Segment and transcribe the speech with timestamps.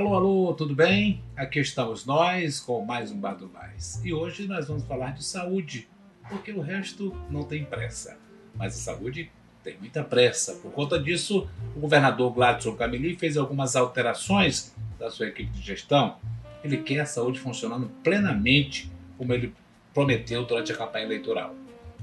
[0.00, 1.22] Alô, alô, tudo bem?
[1.36, 4.00] Aqui estamos nós com mais um Bar do Mais.
[4.02, 5.86] E hoje nós vamos falar de saúde,
[6.26, 8.16] porque o resto não tem pressa.
[8.54, 9.30] Mas a saúde
[9.62, 10.54] tem muita pressa.
[10.54, 16.16] Por conta disso, o governador Gladson Cameli fez algumas alterações da sua equipe de gestão.
[16.64, 19.52] Ele quer a saúde funcionando plenamente, como ele
[19.92, 21.54] prometeu durante a campanha eleitoral.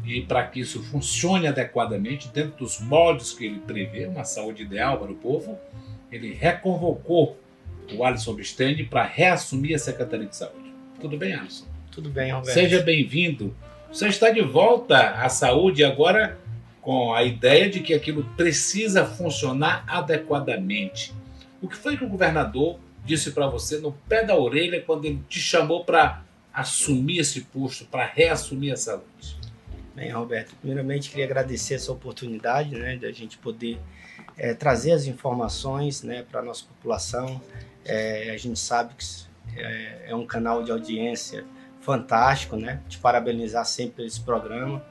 [0.05, 5.00] E para que isso funcione adequadamente, dentro dos moldes que ele prevê, uma saúde ideal
[5.00, 5.57] para o povo,
[6.11, 7.36] ele reconvocou
[7.95, 10.73] o Alisson Bistende para reassumir a Secretaria de Saúde.
[10.99, 11.66] Tudo bem, Alisson?
[11.91, 12.53] Tudo bem, Roberto.
[12.53, 13.55] Seja bem-vindo.
[13.91, 16.38] Você está de volta à saúde agora
[16.81, 21.13] com a ideia de que aquilo precisa funcionar adequadamente.
[21.62, 25.21] O que foi que o governador disse para você no pé da orelha quando ele
[25.27, 26.23] te chamou para
[26.54, 29.38] assumir esse posto, para reassumir a saúde?
[29.95, 33.79] Bem, Roberto, primeiramente queria agradecer essa oportunidade né, de a gente poder
[34.38, 37.41] é, trazer as informações né, para a nossa população.
[37.88, 39.05] É, a gente sabe que
[39.55, 41.46] é, é, um canal de audiência
[41.82, 42.82] fantástico, né?
[42.88, 44.84] Te parabenizar sempre esse programa.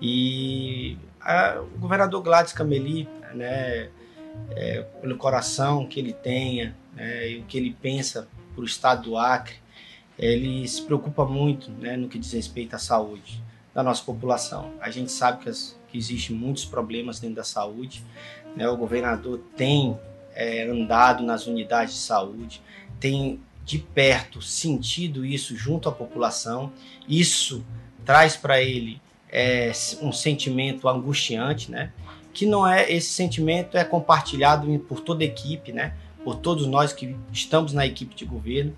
[0.00, 3.90] E a, o governador Gladys Cameli, né,
[4.50, 9.02] é, pelo coração que ele tenha né, e o que ele pensa para o estado
[9.02, 9.56] do Acre,
[10.18, 13.42] ele se preocupa muito né, no que diz respeito à saúde
[13.74, 14.72] da nossa população.
[14.80, 18.04] A gente sabe que, as, que existem muitos problemas dentro da saúde,
[18.56, 18.68] né?
[18.68, 19.96] O governador tem
[20.38, 22.62] é, andado nas unidades de saúde,
[23.00, 26.72] tem de perto sentido isso junto à população.
[27.08, 27.66] Isso
[28.04, 31.92] traz para ele é, um sentimento angustiante, né?
[32.32, 35.94] Que não é esse sentimento é compartilhado por toda a equipe, né?
[36.22, 38.76] Por todos nós que estamos na equipe de governo,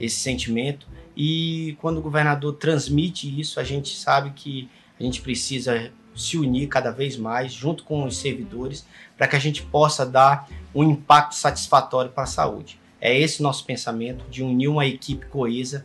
[0.00, 0.86] esse sentimento.
[1.14, 4.66] E quando o governador transmite isso, a gente sabe que
[4.98, 9.38] a gente precisa se unir cada vez mais junto com os servidores para que a
[9.38, 12.78] gente possa dar um impacto satisfatório para a saúde.
[13.00, 15.84] É esse nosso pensamento de unir uma equipe coesa.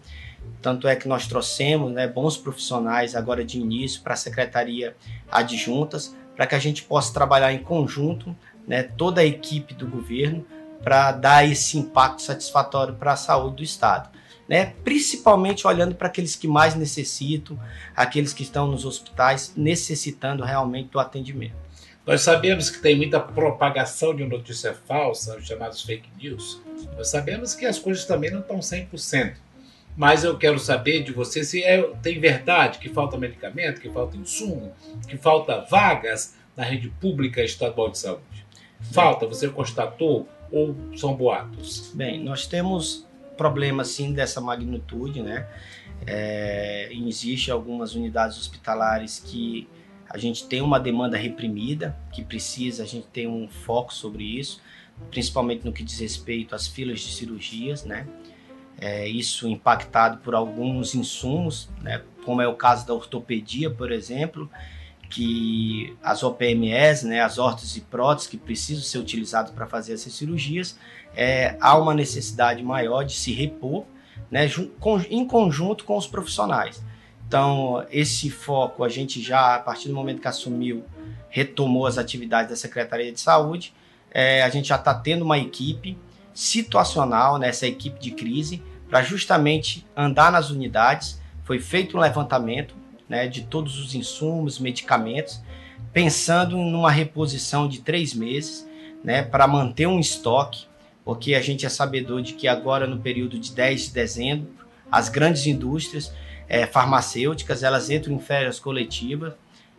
[0.61, 4.95] Tanto é que nós trouxemos né, bons profissionais agora de início para a secretaria
[5.32, 8.36] adjuntas, para que a gente possa trabalhar em conjunto,
[8.67, 10.45] né, toda a equipe do governo,
[10.83, 14.10] para dar esse impacto satisfatório para a saúde do Estado
[14.48, 14.74] né?
[14.84, 17.60] principalmente olhando para aqueles que mais necessitam,
[17.96, 21.56] aqueles que estão nos hospitais necessitando realmente do atendimento.
[22.06, 26.62] Nós sabemos que tem muita propagação de notícia falsa, os chamados fake news.
[26.96, 29.36] Nós sabemos que as coisas também não estão 100%.
[29.98, 34.16] Mas eu quero saber de você se é, tem verdade que falta medicamento, que falta
[34.16, 34.72] insumo,
[35.08, 38.46] que falta vagas na rede pública estadual de saúde.
[38.94, 41.92] Falta, você constatou ou são boatos?
[41.96, 43.07] Bem, nós temos
[43.37, 45.48] problema assim dessa magnitude, né?
[46.05, 49.67] É, existe algumas unidades hospitalares que
[50.09, 54.61] a gente tem uma demanda reprimida, que precisa a gente ter um foco sobre isso,
[55.11, 58.08] principalmente no que diz respeito às filas de cirurgias, né?
[58.80, 62.04] É, isso impactado por alguns insumos, né?
[62.23, 64.49] Como é o caso da ortopedia, por exemplo,
[65.10, 70.14] que as OPMS, né, as órteses e próteses que precisam ser utilizadas para fazer essas
[70.14, 70.78] cirurgias,
[71.16, 73.86] é, há uma necessidade maior de se repor
[74.30, 74.50] né,
[75.10, 76.84] em conjunto com os profissionais.
[77.28, 80.86] Então, esse foco a gente já, a partir do momento que assumiu,
[81.30, 83.73] retomou as atividades da Secretaria de Saúde.
[84.10, 85.98] É, a gente já está tendo uma equipe
[86.34, 91.20] situacional né, equipe de crise para justamente andar nas unidades.
[91.44, 92.76] Foi feito um levantamento
[93.10, 95.42] né, de todos os insumos, medicamentos,
[95.94, 98.68] pensando numa reposição de três meses,
[99.04, 100.66] né, para manter um estoque,
[101.04, 104.48] porque a gente é sabedor de que agora no período de 10 de dezembro,
[104.92, 106.12] as grandes indústrias
[106.50, 109.34] é, farmacêuticas, elas entram em férias coletivas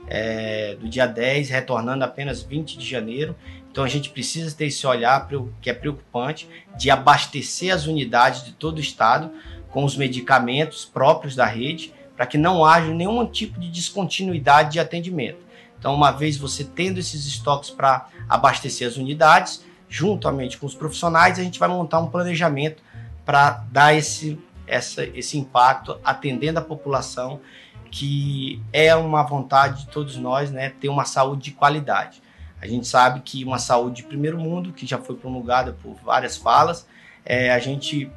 [0.06, 3.34] é, do dia 10, retornando apenas 20 de janeiro.
[3.71, 5.28] Então a gente precisa ter esse olhar
[5.61, 9.31] que é preocupante de abastecer as unidades de todo o estado
[9.71, 14.81] com os medicamentos próprios da rede para que não haja nenhum tipo de descontinuidade de
[14.81, 15.39] atendimento.
[15.79, 21.39] Então, uma vez você tendo esses estoques para abastecer as unidades, juntamente com os profissionais,
[21.39, 22.83] a gente vai montar um planejamento
[23.25, 24.37] para dar esse,
[24.67, 27.38] essa, esse impacto, atendendo a população,
[27.88, 32.21] que é uma vontade de todos nós, né, ter uma saúde de qualidade.
[32.61, 36.37] A gente sabe que uma saúde de primeiro mundo, que já foi promulgada por várias
[36.37, 36.85] falas,
[37.25, 38.11] é, a gente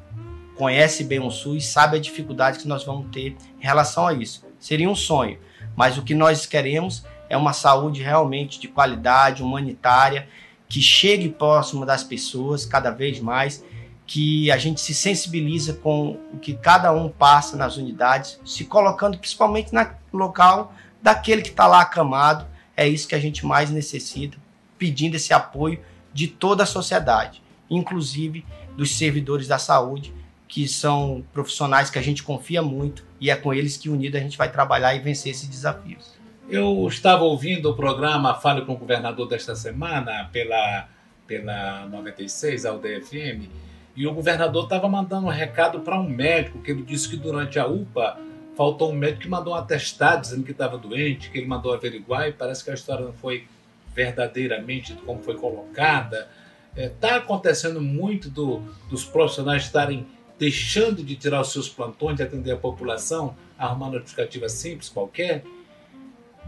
[0.62, 4.46] conhece bem o SUS, sabe a dificuldade que nós vamos ter em relação a isso.
[4.60, 5.36] Seria um sonho,
[5.74, 10.28] mas o que nós queremos é uma saúde realmente de qualidade, humanitária,
[10.68, 13.64] que chegue próximo das pessoas cada vez mais,
[14.06, 19.18] que a gente se sensibiliza com o que cada um passa nas unidades, se colocando
[19.18, 20.72] principalmente no local
[21.02, 22.46] daquele que está lá acamado.
[22.76, 24.38] É isso que a gente mais necessita,
[24.78, 25.80] pedindo esse apoio
[26.14, 27.42] de toda a sociedade
[27.76, 28.44] inclusive
[28.76, 30.12] dos servidores da saúde,
[30.52, 34.20] que são profissionais que a gente confia muito e é com eles que unido a
[34.20, 36.12] gente vai trabalhar e vencer esses desafios.
[36.46, 40.90] Eu estava ouvindo o programa Fale com o Governador desta semana pela,
[41.26, 43.48] pela 96, a UDFM,
[43.96, 47.58] e o governador estava mandando um recado para um médico, que ele disse que durante
[47.58, 48.18] a UPA
[48.54, 52.28] faltou um médico que mandou um atestado dizendo que estava doente, que ele mandou averiguar
[52.28, 53.48] e parece que a história não foi
[53.94, 56.28] verdadeiramente como foi colocada.
[56.76, 60.06] Está é, tá acontecendo muito do, dos profissionais estarem
[60.42, 65.44] deixando de tirar os seus plantões, de atender a população, arrumar notificativa simples qualquer?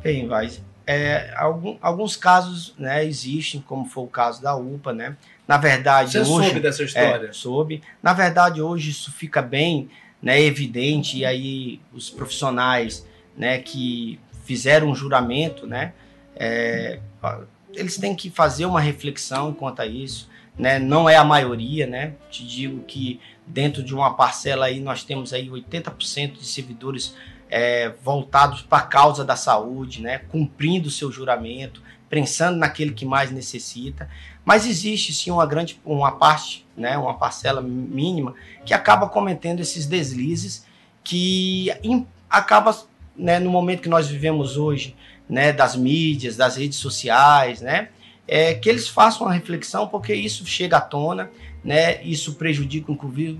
[0.02, 0.50] Bem, vai.
[0.84, 5.16] É, algum, alguns casos né, existem, como foi o caso da UPA, né?
[5.46, 7.28] Na verdade, Você hoje, soube dessa história?
[7.28, 7.82] É, soube.
[8.02, 9.88] Na verdade, hoje isso fica bem
[10.20, 13.06] né, evidente e aí os profissionais
[13.36, 15.92] né, que fizeram um juramento, né,
[16.34, 16.98] é,
[17.72, 20.28] eles têm que fazer uma reflexão quanto a isso.
[20.56, 22.14] Né, não é a maioria, né?
[22.30, 27.16] Te digo que dentro de uma parcela aí nós temos aí 80% de servidores
[27.50, 30.18] é, voltados para a causa da saúde, né?
[30.18, 34.08] Cumprindo o seu juramento, pensando naquele que mais necessita.
[34.44, 38.34] Mas existe sim uma grande uma parte, né, uma parcela mínima
[38.64, 40.66] que acaba cometendo esses deslizes
[41.02, 41.72] que
[42.28, 42.76] acaba,
[43.16, 44.94] né, no momento que nós vivemos hoje,
[45.28, 47.88] né, das mídias, das redes sociais, né,
[48.26, 51.30] é, que eles façam uma reflexão porque isso chega à tona,
[51.62, 52.96] né, isso prejudica o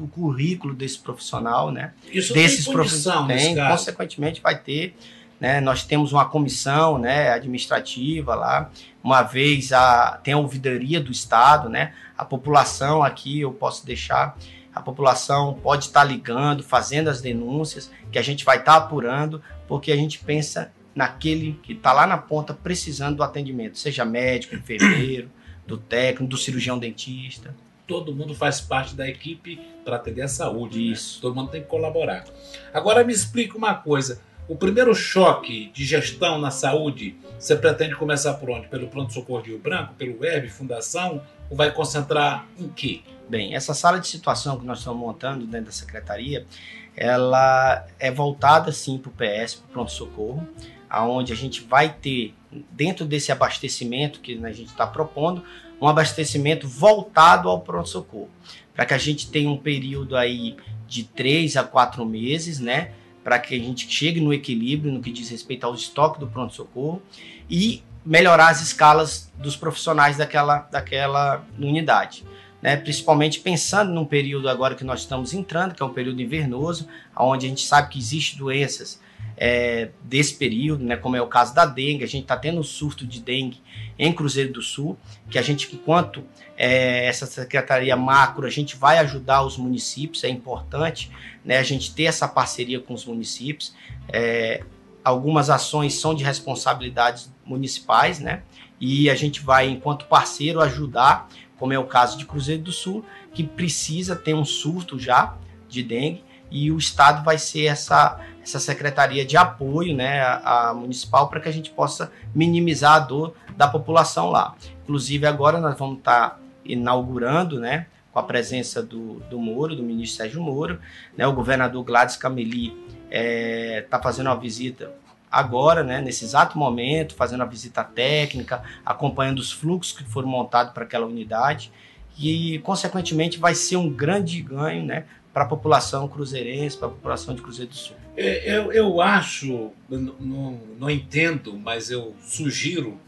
[0.08, 4.96] currículo desse profissional, né, isso desses tem condição, tem, consequentemente vai ter
[5.40, 5.60] né?
[5.60, 8.70] Nós temos uma comissão né, administrativa lá,
[9.02, 11.92] uma vez a, tem a ouvidoria do Estado, né?
[12.16, 14.38] a população aqui, eu posso deixar,
[14.75, 19.92] a população pode estar ligando, fazendo as denúncias, que a gente vai estar apurando, porque
[19.92, 25.29] a gente pensa naquele que está lá na ponta precisando do atendimento, seja médico, enfermeiro,
[25.67, 27.55] do técnico, do cirurgião dentista.
[27.87, 30.79] Todo mundo faz parte da equipe para atender a saúde.
[30.79, 30.93] Né?
[30.93, 31.17] Isso.
[31.17, 31.23] Né?
[31.23, 32.25] Todo mundo tem que colaborar.
[32.73, 34.20] Agora me explica uma coisa.
[34.46, 38.69] O primeiro choque de gestão na saúde, você pretende começar por onde?
[38.69, 43.00] Pelo Pronto-Socorro de Rio Branco, pelo ERB, Fundação, ou vai concentrar em quê?
[43.26, 46.46] Bem, essa sala de situação que nós estamos montando dentro da secretaria,
[46.94, 50.46] ela é voltada sim para o PS, para o Pronto-Socorro,
[50.94, 52.32] aonde a gente vai ter,
[52.70, 55.43] dentro desse abastecimento que a gente está propondo,
[55.81, 58.31] um abastecimento voltado ao pronto-socorro,
[58.73, 60.56] para que a gente tenha um período aí
[60.87, 62.93] de três a quatro meses, né?
[63.25, 67.02] para que a gente chegue no equilíbrio no que diz respeito ao estoque do pronto-socorro
[67.49, 72.23] e melhorar as escalas dos profissionais daquela, daquela unidade.
[72.61, 72.76] Né?
[72.76, 76.87] Principalmente pensando num período agora que nós estamos entrando, que é um período invernoso,
[77.17, 79.02] onde a gente sabe que existem doenças
[79.36, 82.62] é, desse período, né, como é o caso da dengue, a gente está tendo um
[82.62, 83.60] surto de dengue
[83.98, 84.96] em Cruzeiro do Sul,
[85.31, 86.25] que a gente, enquanto
[86.56, 91.10] é, essa secretaria macro, a gente vai ajudar os municípios, é importante
[91.44, 93.75] né, a gente ter essa parceria com os municípios.
[94.12, 94.62] É,
[95.02, 98.42] algumas ações são de responsabilidades municipais, né,
[98.81, 101.28] e a gente vai, enquanto parceiro, ajudar,
[101.58, 105.36] como é o caso de Cruzeiro do Sul, que precisa ter um surto já
[105.69, 111.29] de dengue, e o Estado vai ser essa, essa secretaria de apoio né, a, municipal
[111.29, 114.55] para que a gente possa minimizar a dor da população lá.
[114.82, 119.82] Inclusive, agora nós vamos estar tá inaugurando, né, com a presença do, do Moro, do
[119.82, 120.79] ministro Sérgio Moro,
[121.17, 124.93] né, o governador Gladys Cameli está é, tá fazendo uma visita
[125.31, 130.72] agora, né, nesse exato momento, fazendo a visita técnica, acompanhando os fluxos que foram montados
[130.72, 131.72] para aquela unidade
[132.17, 137.34] e, consequentemente, vai ser um grande ganho né, para a população cruzeirense, para a população
[137.34, 138.04] de Cruzeiro do Sul.
[138.16, 142.98] É, eu, eu acho, não, não entendo, mas eu sugiro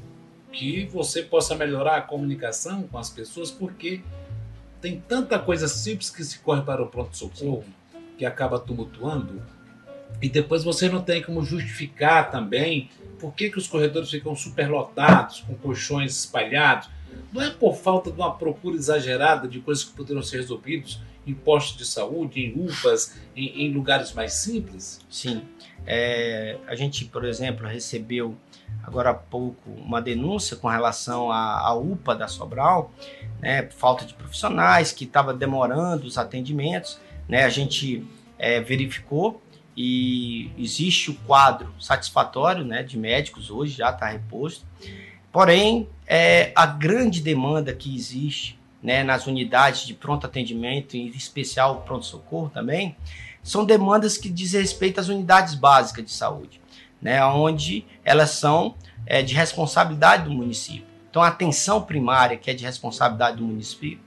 [0.52, 4.00] que você possa melhorar a comunicação com as pessoas, porque
[4.80, 7.64] tem tanta coisa simples que se corre para o pronto-socorro
[8.18, 9.42] que acaba tumultuando,
[10.20, 15.40] e depois você não tem como justificar também por que, que os corredores ficam superlotados,
[15.40, 16.88] com colchões espalhados.
[17.32, 21.34] Não é por falta de uma procura exagerada de coisas que poderiam ser resolvidas em
[21.34, 25.00] postos de saúde, em UPAs, em, em lugares mais simples?
[25.10, 25.42] Sim.
[25.86, 28.36] É, a gente, por exemplo, recebeu
[28.82, 32.92] agora há pouco uma denúncia com relação à, à UPA da Sobral,
[33.40, 36.98] né, falta de profissionais, que estava demorando os atendimentos.
[37.28, 38.06] Né, a gente
[38.38, 39.42] é, verificou
[39.76, 44.64] e existe o quadro satisfatório né, de médicos hoje, já está reposto.
[45.30, 51.80] Porém, é, a grande demanda que existe né, nas unidades de pronto atendimento, em especial
[51.80, 52.94] pronto-socorro também,
[53.42, 56.60] são demandas que dizem respeito às unidades básicas de saúde,
[57.02, 60.86] né, onde elas são é, de responsabilidade do município.
[61.10, 63.98] Então, a atenção primária, que é de responsabilidade do município,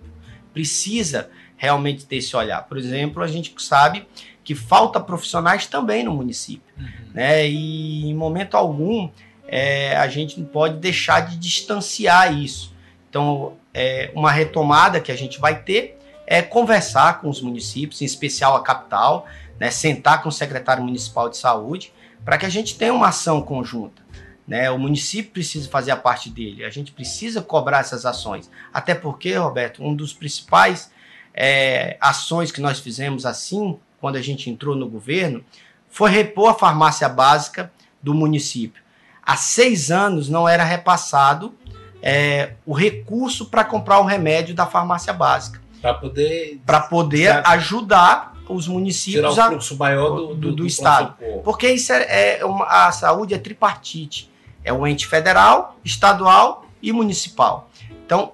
[0.53, 2.63] precisa realmente ter esse olhar.
[2.63, 4.07] Por exemplo, a gente sabe
[4.45, 6.87] que falta profissionais também no município, uhum.
[7.13, 7.45] né?
[7.45, 9.09] E em momento algum
[9.45, 12.73] é, a gente não pode deixar de distanciar isso.
[13.09, 18.05] Então, é, uma retomada que a gente vai ter é conversar com os municípios, em
[18.05, 19.25] especial a capital,
[19.57, 19.71] né?
[19.71, 21.93] Sentar com o secretário municipal de saúde
[22.25, 24.01] para que a gente tenha uma ação conjunta.
[24.45, 24.69] Né?
[24.69, 28.51] O município precisa fazer a parte dele, a gente precisa cobrar essas ações.
[28.73, 30.91] Até porque, Roberto, um dos principais
[31.33, 35.41] é, ações que nós fizemos assim, quando a gente entrou no governo,
[35.87, 37.71] foi repor a farmácia básica
[38.03, 38.83] do município.
[39.23, 41.53] Há seis anos não era repassado
[42.01, 45.61] é, o recurso para comprar o remédio da farmácia básica.
[45.81, 51.15] Para poder, poder ajudar os municípios tirar o fluxo maior do, do, do, do estado.
[51.43, 54.29] Porque isso é, é uma, a saúde é tripartite.
[54.63, 57.69] É o ente federal, estadual e municipal.
[58.05, 58.33] Então,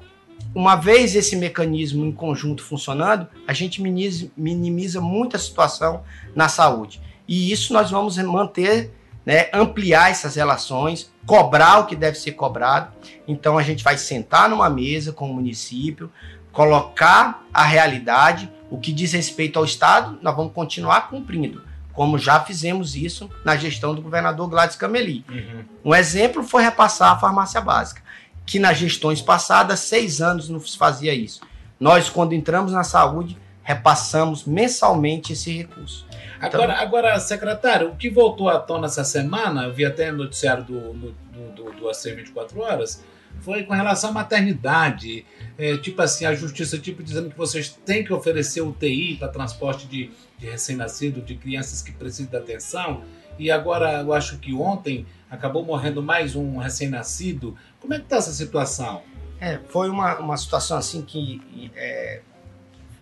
[0.54, 6.04] uma vez esse mecanismo em conjunto funcionando, a gente minimiza, minimiza muito a situação
[6.34, 7.02] na saúde.
[7.28, 8.92] E isso nós vamos manter,
[9.26, 12.94] né, ampliar essas relações, cobrar o que deve ser cobrado.
[13.28, 16.12] Então a gente vai sentar numa mesa com o município,
[16.52, 22.40] colocar a realidade, o que diz respeito ao Estado, nós vamos continuar cumprindo, como já
[22.40, 25.26] fizemos isso na gestão do governador Gladys Cameli.
[25.30, 25.66] Uhum.
[25.86, 28.02] Um exemplo foi repassar a farmácia básica,
[28.46, 31.42] que nas gestões passadas, seis anos não se fazia isso.
[31.80, 36.06] Nós, quando entramos na saúde, repassamos mensalmente esse recurso.
[36.38, 40.20] Então, agora, agora, secretário, o que voltou à tona essa semana, eu vi até no
[40.20, 41.16] noticiário do, do,
[41.56, 43.04] do, do AC 24 Horas,
[43.40, 45.26] foi com relação à maternidade.
[45.58, 49.88] É, tipo assim, a justiça tipo dizendo que vocês têm que oferecer UTI para transporte
[49.88, 53.04] de, de recém-nascido, de crianças que precisam de atenção.
[53.40, 57.58] E agora, eu acho que ontem acabou morrendo mais um recém-nascido.
[57.80, 59.02] Como é que está essa situação?
[59.42, 62.22] É, foi uma, uma situação assim que, é,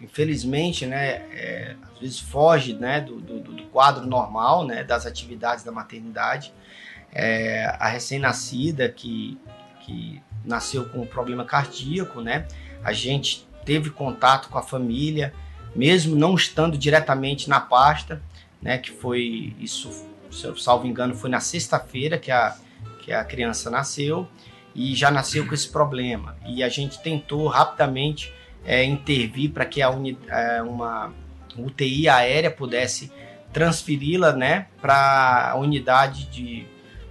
[0.03, 5.63] infelizmente, né, é, às vezes foge né, do, do, do, quadro normal né, das atividades
[5.63, 6.53] da maternidade.
[7.11, 9.39] É, a recém-nascida que
[9.85, 12.47] que nasceu com um problema cardíaco, né?
[12.83, 15.33] A gente teve contato com a família,
[15.75, 18.21] mesmo não estando diretamente na pasta,
[18.61, 18.77] né?
[18.77, 22.55] Que foi isso, se eu salvo engano, foi na sexta-feira que a,
[23.01, 24.27] que a criança nasceu
[24.75, 26.35] e já nasceu com esse problema.
[26.45, 28.33] E a gente tentou rapidamente
[28.65, 31.13] é, intervir para que a uni, é, uma
[31.57, 33.11] UTI aérea pudesse
[33.51, 36.65] transferi-la né, para a unidade de,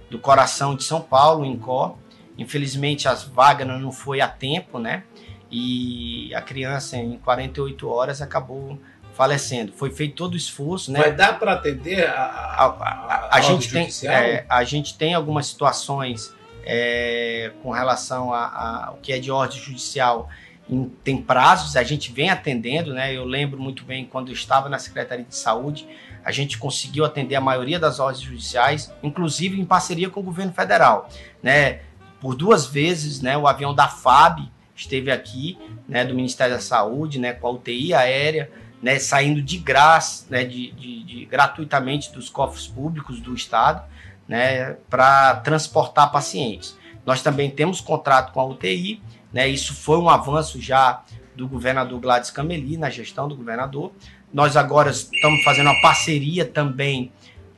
[0.09, 1.97] do coração de São Paulo, em Có,
[2.37, 5.03] Infelizmente, as vagas não foi a tempo, né?
[5.51, 8.79] E a criança, em 48 horas, acabou
[9.13, 9.71] falecendo.
[9.71, 10.99] Foi feito todo o esforço, né?
[10.99, 15.45] Vai dar para atender a, a, a, a gente tem é, A gente tem algumas
[15.45, 16.33] situações
[16.65, 20.27] é, com relação ao que é de ordem judicial
[20.69, 23.15] em, tem prazos, a gente vem atendendo, né?
[23.15, 25.87] Eu lembro muito bem quando eu estava na Secretaria de Saúde,
[26.23, 30.53] a gente conseguiu atender a maioria das ordens judiciais, inclusive em parceria com o governo
[30.53, 31.09] federal,
[31.41, 31.81] né?
[32.23, 37.19] por duas vezes, né, o avião da FAB esteve aqui, né, do Ministério da Saúde,
[37.19, 38.49] né, com a UTI aérea,
[38.81, 43.83] né, saindo de graça, né, de, de, de gratuitamente dos cofres públicos do Estado,
[44.25, 46.77] né, para transportar pacientes.
[47.05, 51.03] Nós também temos contrato com a UTI, né, isso foi um avanço já
[51.35, 53.91] do governador Gladys Cameli, na gestão do governador.
[54.31, 57.11] Nós agora estamos fazendo uma parceria também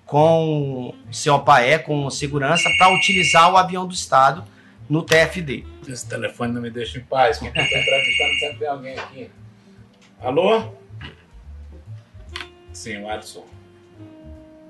[0.06, 4.46] com o COPAE, com segurança, para utilizar o avião do Estado
[4.90, 5.66] no TFD.
[5.88, 9.32] Esse telefone não me deixa em paz, porque estou entrevistando sempre alguém aqui.
[10.22, 10.72] Alô?
[12.72, 13.46] Sim, o Alisson.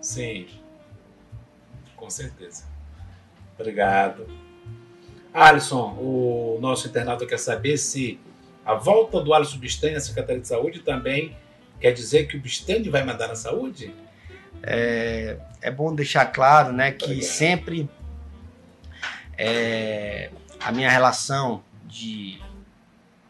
[0.02, 0.48] Sim,
[1.96, 2.66] com certeza.
[3.58, 4.28] Obrigado.
[5.36, 8.18] Alisson, o nosso internauta quer saber se
[8.66, 11.36] a volta do Alisson Bistani à Secretaria de Saúde também
[11.78, 13.94] quer dizer que o Bistani vai mandar na saúde?
[14.64, 17.28] É, é bom deixar claro né, que Obrigado.
[17.28, 17.90] sempre
[19.38, 22.40] é, a minha relação de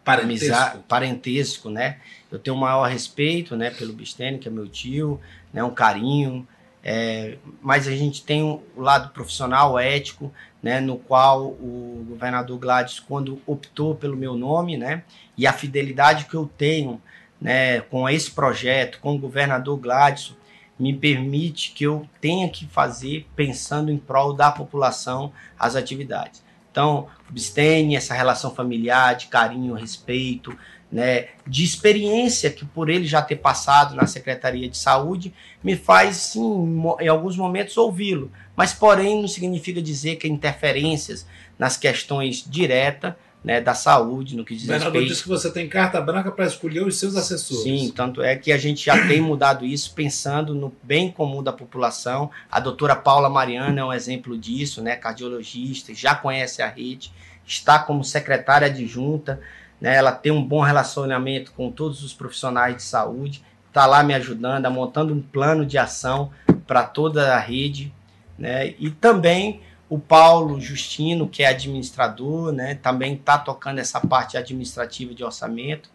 [0.03, 0.45] parentesco.
[0.45, 1.97] Amizade, parentesco, né?
[2.31, 5.19] Eu tenho o maior respeito, né, pelo Bistene, que é meu tio,
[5.51, 6.47] né, um carinho,
[6.87, 12.99] é, mas a gente tem o lado profissional, ético, né, no qual o governador Gladys,
[12.99, 15.03] quando optou pelo meu nome, né,
[15.35, 17.01] e a fidelidade que eu tenho,
[17.41, 20.35] né, com esse projeto, com o governador Gladys,
[20.77, 26.43] me permite que eu tenha que fazer pensando em prol da população as atividades.
[26.71, 30.55] Então, abstene essa relação familiar, de carinho, respeito,
[30.95, 36.15] né, de experiência que por ele já ter passado na Secretaria de Saúde, me faz,
[36.15, 38.31] sim, em alguns momentos ouvi-lo.
[38.55, 41.27] Mas, porém, não significa dizer que interferências
[41.59, 45.09] nas questões diretas né, da saúde, no que diz o governador respeito.
[45.09, 47.63] disse que você tem carta branca para escolher os seus assessores.
[47.63, 51.51] Sim, tanto é que a gente já tem mudado isso pensando no bem comum da
[51.51, 52.31] população.
[52.49, 57.11] A doutora Paula Mariana é um exemplo disso, né, cardiologista, já conhece a rede,
[57.45, 59.41] está como secretária adjunta,
[59.79, 64.13] né, ela tem um bom relacionamento com todos os profissionais de saúde, está lá me
[64.13, 66.31] ajudando, montando um plano de ação
[66.65, 67.93] para toda a rede,
[68.37, 74.37] né, e também o Paulo Justino, que é administrador, né, também está tocando essa parte
[74.37, 75.89] administrativa de orçamento.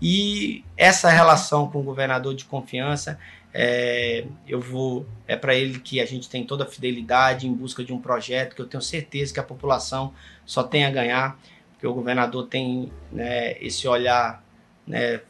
[0.00, 3.18] E essa relação com o governador de confiança,
[3.54, 7.84] é, eu vou é para ele que a gente tem toda a fidelidade em busca
[7.84, 10.12] de um projeto que eu tenho certeza que a população
[10.46, 11.38] só tem a ganhar,
[11.82, 14.40] porque o governador tem né, esse olhar
[14.86, 15.20] né,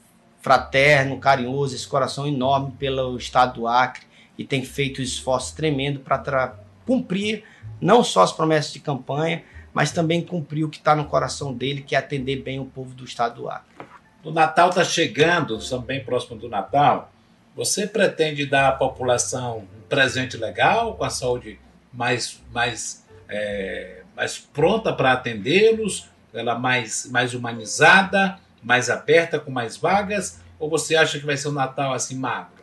[0.42, 4.02] fraterno, carinhoso, esse coração enorme pelo estado do Acre
[4.36, 6.54] e tem feito um esforço tremendo para
[6.84, 7.42] cumprir
[7.80, 9.42] não só as promessas de campanha,
[9.72, 12.94] mas também cumprir o que está no coração dele, que é atender bem o povo
[12.94, 13.86] do estado do Acre.
[14.22, 17.10] O Natal está chegando, estamos bem próximo do Natal.
[17.56, 21.58] Você pretende dar à população um presente legal, com a saúde
[21.90, 29.76] mais, mais, é, mais pronta para atendê-los, ela mais, mais humanizada, mais aberta, com mais
[29.76, 30.40] vagas?
[30.58, 32.62] Ou você acha que vai ser um Natal assim magro?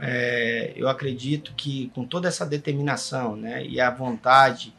[0.00, 4.72] É, eu acredito que com toda essa determinação né, e a vontade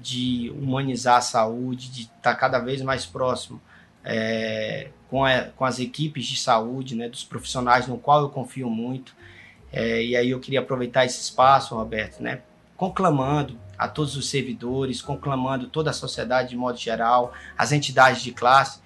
[0.00, 3.60] de humanizar a saúde, de estar tá cada vez mais próximo
[4.04, 8.68] é, com, a, com as equipes de saúde, né, dos profissionais no qual eu confio
[8.68, 9.14] muito.
[9.72, 12.42] É, e aí eu queria aproveitar esse espaço, Roberto, né,
[12.76, 18.32] conclamando a todos os servidores, conclamando toda a sociedade de modo geral, as entidades de
[18.32, 18.80] classe,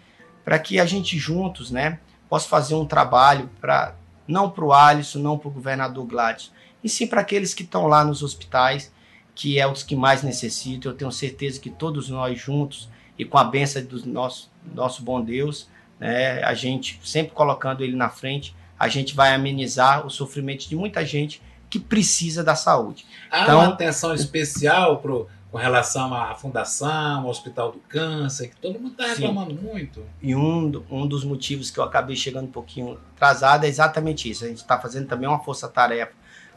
[0.44, 3.94] para que a gente juntos né, possa fazer um trabalho para
[4.26, 6.52] não para o Alisson, não para o governador Gladys,
[6.84, 8.92] e sim para aqueles que estão lá nos hospitais,
[9.34, 10.92] que é os que mais necessitam.
[10.92, 15.20] Eu tenho certeza que todos nós juntos e com a benção do nosso, nosso bom
[15.22, 15.68] Deus,
[15.98, 20.76] né, a gente sempre colocando ele na frente, a gente vai amenizar o sofrimento de
[20.76, 23.06] muita gente que precisa da saúde.
[23.30, 28.56] Há então, uma atenção especial para com relação à fundação, ao Hospital do Câncer, que
[28.56, 29.62] todo mundo está reclamando Sim.
[29.62, 30.04] muito.
[30.20, 34.44] E um, um dos motivos que eu acabei chegando um pouquinho atrasado é exatamente isso.
[34.44, 36.12] A gente está fazendo também uma força-tarefa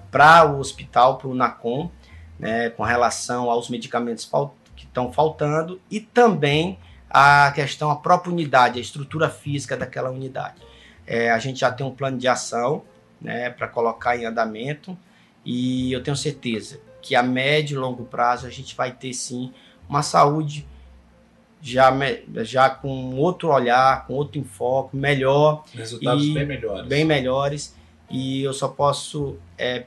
[0.10, 1.90] para o hospital, para o NACOM,
[2.38, 4.30] né, com relação aos medicamentos
[4.76, 6.78] que estão faltando e também
[7.10, 10.62] a questão, a própria unidade, a estrutura física daquela unidade.
[11.08, 12.84] É, a gente já tem um plano de ação
[13.22, 14.98] né, para colocar em andamento
[15.46, 19.52] e eu tenho certeza que a médio e longo prazo a gente vai ter sim
[19.90, 20.68] uma saúde
[21.62, 21.92] já,
[22.44, 25.64] já com outro olhar, com outro enfoque, melhor.
[25.74, 26.88] Resultados bem melhores.
[26.88, 27.76] Bem melhores.
[28.10, 29.86] E eu só posso é,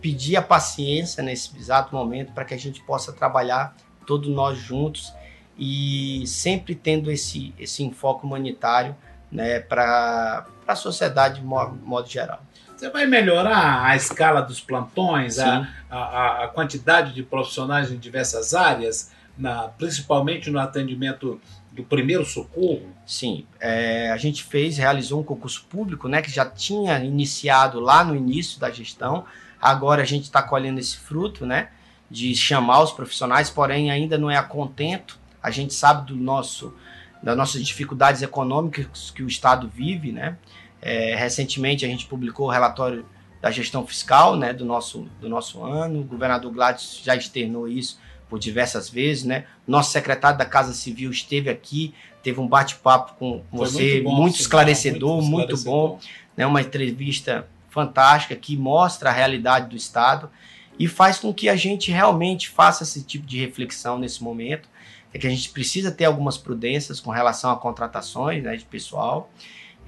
[0.00, 5.12] pedir a paciência nesse exato momento para que a gente possa trabalhar todos nós juntos
[5.56, 8.94] e sempre tendo esse, esse enfoque humanitário
[9.30, 12.42] né, para a sociedade de modo, modo geral.
[12.76, 18.52] Você vai melhorar a escala dos plantões, a, a, a, quantidade de profissionais em diversas
[18.52, 22.88] áreas, na, principalmente no atendimento do primeiro socorro?
[23.06, 28.04] Sim, é, a gente fez, realizou um concurso público, né, que já tinha iniciado lá
[28.04, 29.24] no início da gestão.
[29.60, 31.68] Agora a gente está colhendo esse fruto, né,
[32.10, 35.18] de chamar os profissionais, porém ainda não é a contento.
[35.40, 36.74] A gente sabe do nosso
[37.22, 40.36] das nossas dificuldades econômicas que o Estado vive, né?
[40.86, 43.06] É, recentemente a gente publicou o relatório
[43.40, 46.00] da gestão fiscal né, do, nosso, do nosso ano.
[46.00, 49.24] O governador Gladys já externou isso por diversas vezes.
[49.24, 49.46] Né?
[49.66, 54.14] Nosso secretário da Casa Civil esteve aqui, teve um bate-papo com Foi você, muito, bom,
[54.14, 55.98] muito, esclarecedor, muito, muito bom.
[56.36, 56.44] Né?
[56.44, 60.30] Uma entrevista fantástica que mostra a realidade do Estado
[60.78, 64.68] e faz com que a gente realmente faça esse tipo de reflexão nesse momento.
[65.14, 69.30] É que a gente precisa ter algumas prudências com relação a contratações né, de pessoal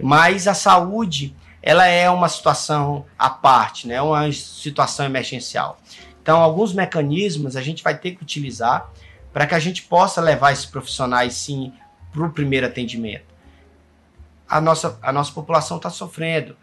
[0.03, 4.01] mas a saúde, ela é uma situação à parte, né?
[4.01, 5.79] uma situação emergencial.
[6.23, 8.91] Então, alguns mecanismos a gente vai ter que utilizar
[9.33, 11.73] para que a gente possa levar esses profissionais, sim,
[12.13, 13.35] para o primeiro atendimento.
[14.49, 16.57] A nossa, a nossa população está sofrendo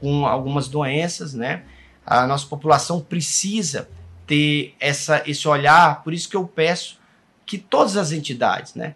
[0.00, 1.62] com algumas doenças, né?
[2.04, 3.88] A nossa população precisa
[4.26, 7.00] ter essa, esse olhar, por isso que eu peço
[7.44, 8.94] que todas as entidades, né?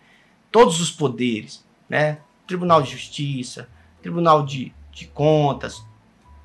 [0.51, 2.19] Todos os poderes, né?
[2.51, 3.69] Tribunal de Justiça,
[4.03, 5.81] Tribunal de, de Contas,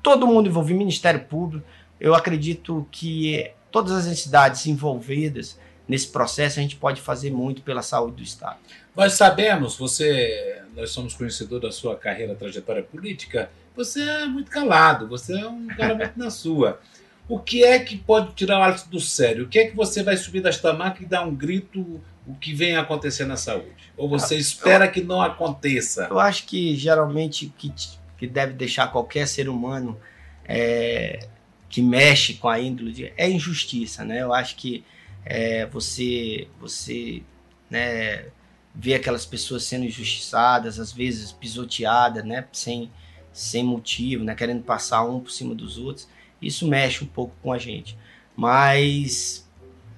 [0.00, 1.66] todo mundo envolvido, Ministério Público.
[1.98, 7.82] Eu acredito que todas as entidades envolvidas nesse processo a gente pode fazer muito pela
[7.82, 8.58] saúde do Estado.
[8.94, 15.08] Nós sabemos, você, nós somos conhecedores da sua carreira, trajetória política, você é muito calado,
[15.08, 16.80] você é um cara muito na sua.
[17.28, 19.46] O que é que pode tirar o Alisson do sério?
[19.46, 22.52] O que é que você vai subir das tamacas e dar um grito o que
[22.52, 23.92] vem acontecer na saúde?
[23.96, 26.08] Ou você ah, espera que não aconteça?
[26.10, 27.72] Eu acho que geralmente o que,
[28.18, 29.98] que deve deixar qualquer ser humano
[30.44, 31.28] é,
[31.68, 34.22] que mexe com a índole é injustiça, né?
[34.22, 34.84] Eu acho que
[35.24, 37.22] é, você você
[37.70, 38.26] né,
[38.74, 42.90] vê aquelas pessoas sendo injustiçadas, às vezes pisoteadas, né, sem
[43.32, 46.08] sem motivo, né, querendo passar um por cima dos outros.
[46.40, 47.96] Isso mexe um pouco com a gente.
[48.34, 49.45] Mas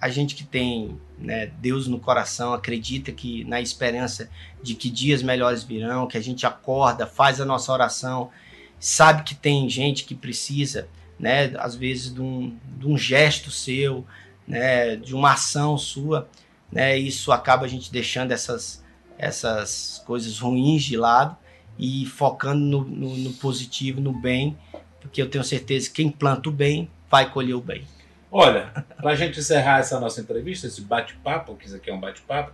[0.00, 4.30] a gente que tem né, Deus no coração, acredita que na esperança
[4.62, 8.30] de que dias melhores virão, que a gente acorda, faz a nossa oração,
[8.78, 14.06] sabe que tem gente que precisa, né, às vezes de um, de um gesto seu,
[14.46, 16.28] né, de uma ação sua,
[16.70, 18.84] né, isso acaba a gente deixando essas,
[19.18, 21.36] essas coisas ruins de lado
[21.78, 24.56] e focando no, no, no positivo, no bem,
[25.00, 27.84] porque eu tenho certeza que quem planta o bem vai colher o bem.
[28.30, 32.00] Olha, para a gente encerrar essa nossa entrevista, esse bate-papo, que isso aqui é um
[32.00, 32.52] bate-papo,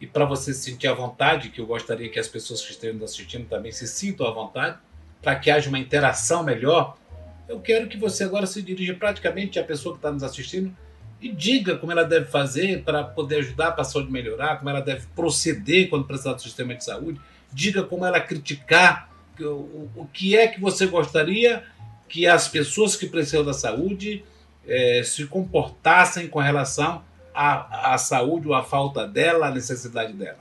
[0.00, 2.98] e para você se sentir à vontade, que eu gostaria que as pessoas que estejam
[2.98, 4.78] nos assistindo também se sintam à vontade,
[5.22, 6.96] para que haja uma interação melhor,
[7.48, 10.76] eu quero que você agora se dirija praticamente à pessoa que está nos assistindo
[11.20, 15.06] e diga como ela deve fazer para poder ajudar a saúde melhorar, como ela deve
[15.14, 17.20] proceder quando precisar do sistema de saúde,
[17.52, 21.64] diga como ela criticar o que é que você gostaria
[22.08, 24.24] que as pessoas que precisam da saúde
[24.68, 27.02] é, se comportassem com relação
[27.34, 30.38] à, à saúde ou à falta dela, à necessidade dela?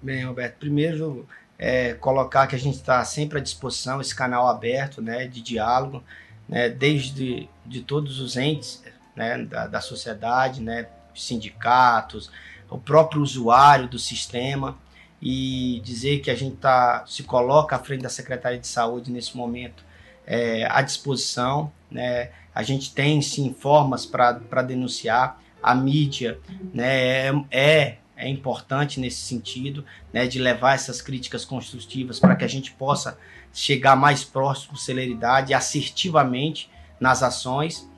[0.00, 5.02] Bem, Roberto, primeiro é, colocar que a gente está sempre à disposição, esse canal aberto
[5.02, 6.02] né, de diálogo,
[6.48, 8.82] né, desde de todos os entes
[9.16, 12.30] né, da, da sociedade, né, sindicatos,
[12.70, 14.76] o próprio usuário do sistema,
[15.22, 19.36] e dizer que a gente tá, se coloca à frente da Secretaria de Saúde nesse
[19.36, 19.82] momento
[20.26, 25.42] é, à disposição, né, a gente tem sim formas para denunciar.
[25.62, 26.38] A mídia
[26.74, 32.44] né, é, é, é importante nesse sentido, né, de levar essas críticas construtivas para que
[32.44, 33.18] a gente possa
[33.52, 37.88] chegar mais próximo com celeridade assertivamente nas ações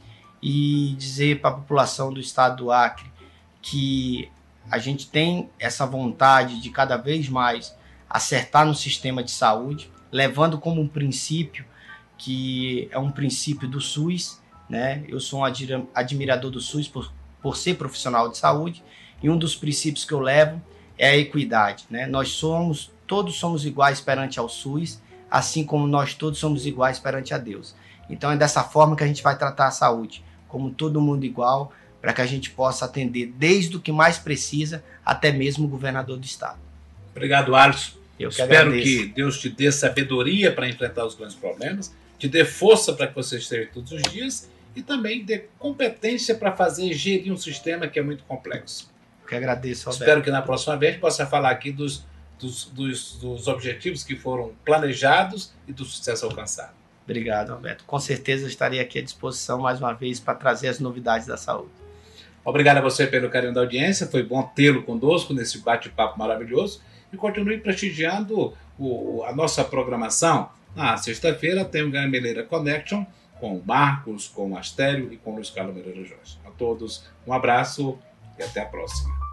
[0.40, 3.10] e dizer para a população do estado do Acre
[3.60, 4.30] que
[4.70, 7.76] a gente tem essa vontade de cada vez mais
[8.08, 11.64] acertar no sistema de saúde, levando como um princípio
[12.18, 15.04] que é um princípio do SUS, né?
[15.08, 15.44] Eu sou um
[15.94, 18.82] admirador do SUS por, por ser profissional de saúde
[19.22, 20.60] e um dos princípios que eu levo
[20.98, 22.06] é a equidade, né?
[22.06, 25.00] Nós somos todos somos iguais perante ao SUS,
[25.30, 27.74] assim como nós todos somos iguais perante a Deus.
[28.10, 31.72] Então é dessa forma que a gente vai tratar a saúde, como todo mundo igual,
[32.00, 36.18] para que a gente possa atender desde o que mais precisa até mesmo o governador
[36.18, 36.58] do estado.
[37.10, 37.96] Obrigado, Alisson.
[38.18, 38.84] Eu que Espero agradeço.
[38.84, 43.14] que Deus te dê sabedoria para enfrentar os grandes problemas, te dê força para que
[43.14, 47.98] você esteja todos os dias e também dê competência para fazer gerir um sistema que
[47.98, 48.90] é muito complexo.
[49.22, 50.02] Eu que agradeço, Roberto.
[50.02, 52.04] Espero que na próxima vez possa falar aqui dos,
[52.38, 56.74] dos, dos, dos objetivos que foram planejados e do sucesso alcançado.
[57.04, 57.84] Obrigado, Roberto.
[57.84, 61.70] Com certeza estarei aqui à disposição mais uma vez para trazer as novidades da saúde.
[62.44, 64.06] Obrigado a você pelo carinho da audiência.
[64.06, 66.80] Foi bom tê-lo conosco nesse bate-papo maravilhoso.
[67.12, 70.50] E continue prestigiando o, a nossa programação.
[70.76, 73.06] Na sexta-feira tem o Gameleira Connection
[73.40, 76.38] com Marcos, com Astério e com o Luiz Carlos Moreira Jorge.
[76.44, 77.98] A todos um abraço
[78.38, 79.25] e até a próxima.